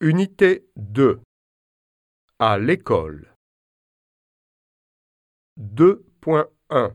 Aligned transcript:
Unité 0.00 0.64
2 0.76 1.20
À 2.38 2.56
l'école. 2.56 3.34
2.1 5.58 6.94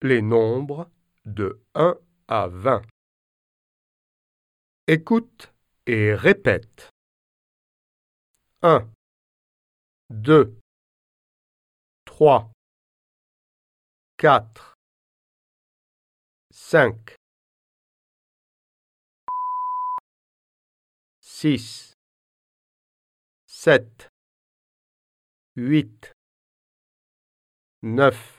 Les 0.00 0.22
nombres 0.22 0.90
de 1.26 1.60
1 1.74 1.98
à 2.28 2.48
20 2.48 2.80
Écoute 4.86 5.52
et 5.86 6.14
répète. 6.14 6.88
1 8.62 8.90
2 10.08 10.58
3 12.06 12.50
4 14.16 14.76
5 16.50 17.16
6 21.20 21.87
7 23.60 24.08
8 25.56 26.12
9 27.82 28.38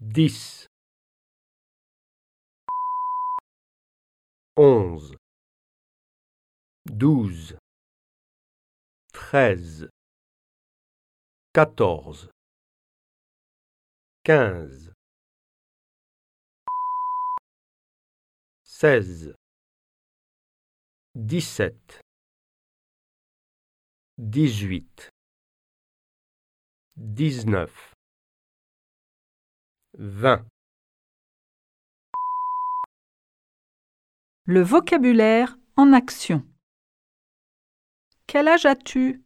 10 0.00 0.68
11 4.56 5.16
12 6.86 7.56
13 9.12 9.88
14 11.52 12.28
15 14.24 14.92
16 18.62 19.34
17 21.16 22.02
18 24.24 25.10
19 26.96 27.92
20 29.98 30.46
Le 34.44 34.62
vocabulaire 34.62 35.58
en 35.76 35.92
action. 35.92 36.46
Quel 38.28 38.46
âge 38.46 38.64
as-tu? 38.64 39.24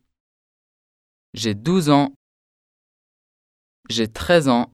J'ai 1.34 1.54
12 1.54 1.90
ans. 1.90 2.14
J'ai 3.90 4.10
13 4.10 4.48
ans. 4.48 4.72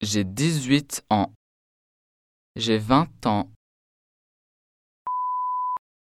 J'ai 0.00 0.24
18 0.24 1.04
ans. 1.10 1.32
J'ai 2.56 2.78
20 2.78 3.26
ans. 3.26 3.52